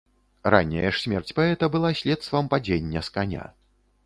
Ранняя 0.53 0.85
ж 0.85 0.93
смерць 1.03 1.35
паэта 1.39 1.69
была 1.75 1.93
следствам 2.01 2.51
падзення 2.57 3.05
з 3.11 3.15
каня. 3.21 3.49